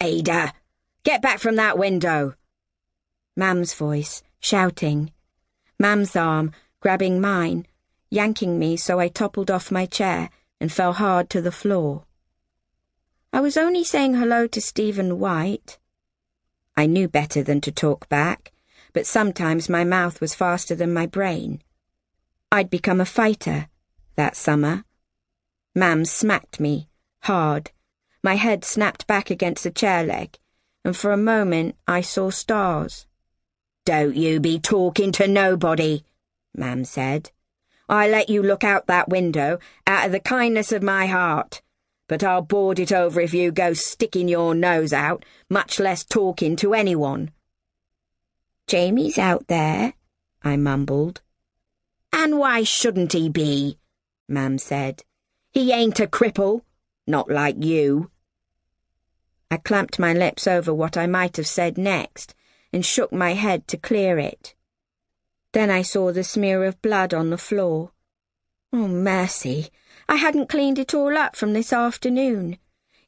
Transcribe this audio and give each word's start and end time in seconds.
Ada, 0.00 0.52
get 1.02 1.20
back 1.20 1.40
from 1.40 1.56
that 1.56 1.76
window. 1.76 2.34
Mam's 3.36 3.74
voice, 3.74 4.22
shouting. 4.38 5.10
Mam's 5.76 6.14
arm, 6.14 6.52
grabbing 6.78 7.20
mine, 7.20 7.66
yanking 8.08 8.60
me 8.60 8.76
so 8.76 9.00
I 9.00 9.08
toppled 9.08 9.50
off 9.50 9.72
my 9.72 9.86
chair 9.86 10.30
and 10.60 10.72
fell 10.72 10.92
hard 10.92 11.28
to 11.30 11.42
the 11.42 11.50
floor. 11.50 12.04
I 13.32 13.40
was 13.40 13.56
only 13.56 13.82
saying 13.82 14.14
hello 14.14 14.46
to 14.46 14.60
Stephen 14.60 15.18
White. 15.18 15.78
I 16.76 16.86
knew 16.86 17.08
better 17.08 17.42
than 17.42 17.60
to 17.62 17.72
talk 17.72 18.08
back, 18.08 18.52
but 18.92 19.04
sometimes 19.04 19.68
my 19.68 19.82
mouth 19.82 20.20
was 20.20 20.32
faster 20.32 20.76
than 20.76 20.94
my 20.94 21.06
brain. 21.06 21.60
I'd 22.52 22.70
become 22.70 23.00
a 23.00 23.04
fighter 23.04 23.66
that 24.14 24.36
summer. 24.36 24.84
Mam 25.74 26.04
smacked 26.04 26.60
me, 26.60 26.88
hard. 27.22 27.72
My 28.22 28.34
head 28.34 28.64
snapped 28.64 29.06
back 29.06 29.30
against 29.30 29.64
the 29.64 29.70
chair 29.70 30.04
leg, 30.04 30.38
and 30.84 30.96
for 30.96 31.12
a 31.12 31.16
moment 31.16 31.76
I 31.86 32.00
saw 32.00 32.30
stars. 32.30 33.06
Don't 33.84 34.16
you 34.16 34.40
be 34.40 34.58
talking 34.58 35.12
to 35.12 35.28
nobody, 35.28 36.02
Mam 36.54 36.84
said. 36.84 37.30
I 37.88 38.08
let 38.08 38.28
you 38.28 38.42
look 38.42 38.64
out 38.64 38.86
that 38.86 39.08
window 39.08 39.58
out 39.86 40.06
of 40.06 40.12
the 40.12 40.20
kindness 40.20 40.72
of 40.72 40.82
my 40.82 41.06
heart, 41.06 41.62
but 42.06 42.22
I'll 42.22 42.42
board 42.42 42.78
it 42.78 42.92
over 42.92 43.20
if 43.20 43.32
you 43.32 43.50
go 43.50 43.72
sticking 43.72 44.28
your 44.28 44.54
nose 44.54 44.92
out, 44.92 45.24
much 45.48 45.78
less 45.78 46.04
talking 46.04 46.56
to 46.56 46.74
anyone. 46.74 47.30
Jamie's 48.66 49.16
out 49.16 49.46
there, 49.46 49.94
I 50.42 50.56
mumbled. 50.56 51.22
And 52.12 52.38
why 52.38 52.64
shouldn't 52.64 53.12
he 53.12 53.28
be? 53.28 53.78
Mam 54.28 54.58
said. 54.58 55.04
He 55.50 55.72
ain't 55.72 56.00
a 56.00 56.06
cripple, 56.06 56.62
not 57.06 57.30
like 57.30 57.64
you. 57.64 58.10
I 59.58 59.60
clamped 59.60 59.98
my 59.98 60.12
lips 60.12 60.46
over 60.46 60.72
what 60.72 60.96
I 60.96 61.08
might 61.08 61.36
have 61.36 61.48
said 61.48 61.76
next 61.76 62.32
and 62.72 62.86
shook 62.86 63.12
my 63.12 63.34
head 63.34 63.66
to 63.66 63.76
clear 63.76 64.16
it. 64.16 64.54
Then 65.52 65.68
I 65.68 65.82
saw 65.82 66.12
the 66.12 66.22
smear 66.22 66.62
of 66.62 66.80
blood 66.80 67.12
on 67.12 67.30
the 67.30 67.36
floor. 67.36 67.90
Oh, 68.72 68.86
mercy! 68.86 69.70
I 70.08 70.14
hadn't 70.14 70.48
cleaned 70.48 70.78
it 70.78 70.94
all 70.94 71.18
up 71.18 71.34
from 71.34 71.54
this 71.54 71.72
afternoon. 71.72 72.58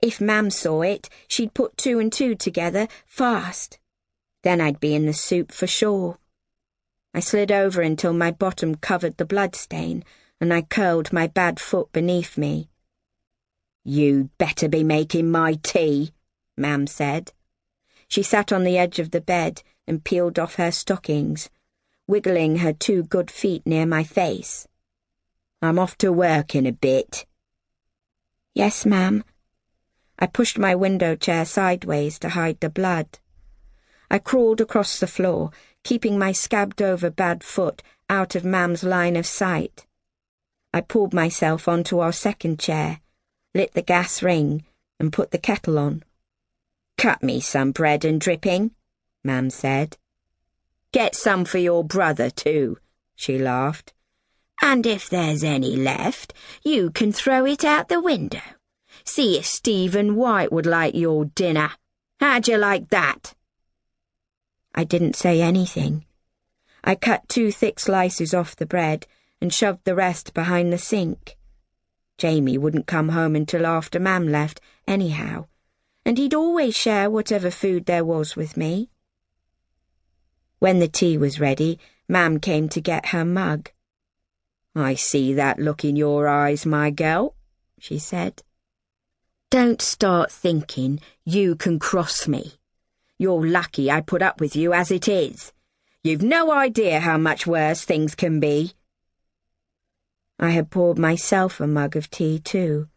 If 0.00 0.22
Mam 0.22 0.48
saw 0.48 0.80
it, 0.80 1.10
she'd 1.28 1.52
put 1.52 1.76
two 1.76 1.98
and 1.98 2.10
two 2.10 2.34
together 2.34 2.88
fast. 3.04 3.78
Then 4.42 4.58
I'd 4.58 4.80
be 4.80 4.94
in 4.94 5.04
the 5.04 5.12
soup 5.12 5.52
for 5.52 5.66
sure. 5.66 6.16
I 7.12 7.20
slid 7.20 7.52
over 7.52 7.82
until 7.82 8.14
my 8.14 8.30
bottom 8.30 8.74
covered 8.74 9.18
the 9.18 9.26
blood 9.26 9.54
stain, 9.54 10.02
and 10.40 10.54
I 10.54 10.62
curled 10.62 11.12
my 11.12 11.26
bad 11.26 11.60
foot 11.60 11.92
beneath 11.92 12.38
me. 12.38 12.70
You'd 13.84 14.30
better 14.38 14.66
be 14.66 14.82
making 14.82 15.30
my 15.30 15.58
tea, 15.62 16.12
Mam 16.58 16.86
said. 16.86 17.32
She 18.08 18.22
sat 18.22 18.52
on 18.52 18.64
the 18.64 18.76
edge 18.76 18.98
of 18.98 19.10
the 19.10 19.20
bed 19.20 19.62
and 19.86 20.04
peeled 20.04 20.38
off 20.38 20.56
her 20.56 20.70
stockings, 20.70 21.50
wiggling 22.06 22.56
her 22.56 22.72
two 22.72 23.04
good 23.04 23.30
feet 23.30 23.66
near 23.66 23.86
my 23.86 24.02
face. 24.02 24.66
I'm 25.62 25.78
off 25.78 25.96
to 25.98 26.12
work 26.12 26.54
in 26.54 26.66
a 26.66 26.72
bit. 26.72 27.26
Yes, 28.54 28.86
ma'am. 28.86 29.24
I 30.18 30.26
pushed 30.26 30.58
my 30.58 30.74
window 30.74 31.14
chair 31.14 31.44
sideways 31.44 32.18
to 32.20 32.30
hide 32.30 32.60
the 32.60 32.70
blood. 32.70 33.18
I 34.10 34.18
crawled 34.18 34.60
across 34.60 34.98
the 34.98 35.06
floor, 35.06 35.50
keeping 35.84 36.18
my 36.18 36.32
scabbed 36.32 36.82
over 36.82 37.10
bad 37.10 37.44
foot 37.44 37.82
out 38.08 38.34
of 38.34 38.44
Mam's 38.44 38.82
line 38.82 39.16
of 39.16 39.26
sight. 39.26 39.86
I 40.72 40.80
pulled 40.80 41.14
myself 41.14 41.68
onto 41.68 41.98
our 41.98 42.12
second 42.12 42.58
chair, 42.58 43.00
lit 43.54 43.74
the 43.74 43.82
gas 43.82 44.22
ring, 44.22 44.64
and 44.98 45.12
put 45.12 45.30
the 45.30 45.38
kettle 45.38 45.78
on. 45.78 46.02
Cut 46.98 47.22
me 47.22 47.38
some 47.38 47.70
bread 47.70 48.04
and 48.04 48.20
dripping, 48.20 48.72
Mam 49.22 49.50
said. 49.50 49.96
Get 50.90 51.14
some 51.14 51.44
for 51.44 51.58
your 51.58 51.84
brother, 51.84 52.28
too, 52.28 52.78
she 53.14 53.38
laughed. 53.38 53.94
And 54.60 54.84
if 54.84 55.08
there's 55.08 55.44
any 55.44 55.76
left, 55.76 56.34
you 56.64 56.90
can 56.90 57.12
throw 57.12 57.46
it 57.46 57.64
out 57.64 57.88
the 57.88 58.00
window. 58.00 58.42
See 59.04 59.38
if 59.38 59.46
Stephen 59.46 60.16
White 60.16 60.50
would 60.50 60.66
like 60.66 60.96
your 60.96 61.26
dinner. 61.26 61.70
How'd 62.18 62.48
you 62.48 62.58
like 62.58 62.90
that? 62.90 63.34
I 64.74 64.82
didn't 64.82 65.14
say 65.14 65.40
anything. 65.40 66.04
I 66.82 66.96
cut 66.96 67.28
two 67.28 67.52
thick 67.52 67.78
slices 67.78 68.34
off 68.34 68.56
the 68.56 68.66
bread 68.66 69.06
and 69.40 69.54
shoved 69.54 69.84
the 69.84 69.94
rest 69.94 70.34
behind 70.34 70.72
the 70.72 70.78
sink. 70.78 71.36
Jamie 72.16 72.58
wouldn't 72.58 72.88
come 72.88 73.10
home 73.10 73.36
until 73.36 73.66
after 73.66 74.00
Mam 74.00 74.26
left, 74.26 74.60
anyhow, 74.88 75.46
and 76.08 76.16
he'd 76.16 76.32
always 76.32 76.74
share 76.74 77.10
whatever 77.10 77.50
food 77.50 77.84
there 77.84 78.02
was 78.02 78.34
with 78.34 78.56
me. 78.56 78.88
When 80.58 80.78
the 80.78 80.88
tea 80.88 81.18
was 81.18 81.38
ready, 81.38 81.78
Mam 82.08 82.40
came 82.40 82.70
to 82.70 82.80
get 82.80 83.10
her 83.10 83.26
mug. 83.26 83.70
I 84.74 84.94
see 84.94 85.34
that 85.34 85.58
look 85.58 85.84
in 85.84 85.96
your 85.96 86.26
eyes, 86.26 86.64
my 86.64 86.90
girl, 86.90 87.34
she 87.78 87.98
said. 87.98 88.42
Don't 89.50 89.82
start 89.82 90.32
thinking 90.32 90.98
you 91.26 91.54
can 91.54 91.78
cross 91.78 92.26
me. 92.26 92.54
You're 93.18 93.46
lucky 93.46 93.90
I 93.90 94.00
put 94.00 94.22
up 94.22 94.40
with 94.40 94.56
you 94.56 94.72
as 94.72 94.90
it 94.90 95.08
is. 95.08 95.52
You've 96.02 96.22
no 96.22 96.50
idea 96.50 97.00
how 97.00 97.18
much 97.18 97.46
worse 97.46 97.84
things 97.84 98.14
can 98.14 98.40
be. 98.40 98.72
I 100.38 100.52
had 100.52 100.70
poured 100.70 100.98
myself 100.98 101.60
a 101.60 101.66
mug 101.66 101.96
of 101.96 102.08
tea, 102.08 102.38
too. 102.38 102.88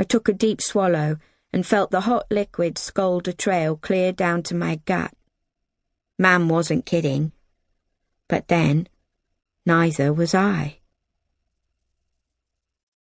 I 0.00 0.02
took 0.02 0.28
a 0.28 0.32
deep 0.32 0.60
swallow 0.60 1.18
and 1.52 1.66
felt 1.66 1.90
the 1.90 2.02
hot 2.02 2.26
liquid 2.30 2.78
scald 2.78 3.28
a 3.28 3.32
trail 3.32 3.76
clear 3.76 4.12
down 4.12 4.42
to 4.44 4.54
my 4.54 4.76
gut. 4.84 5.12
Mam 6.18 6.48
wasn't 6.48 6.86
kidding. 6.86 7.32
But 8.28 8.48
then, 8.48 8.88
neither 9.64 10.12
was 10.12 10.34
I. 10.34 10.79